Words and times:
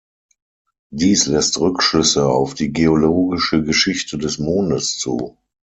Dies 0.91 1.27
lässt 1.27 1.59
Rückschlüsse 1.59 2.25
auf 2.25 2.55
die 2.55 2.73
geologische 2.73 3.61
Geschichte 3.63 4.17
des 4.17 4.39
Mondes 4.39 4.97
zu. 4.97 5.37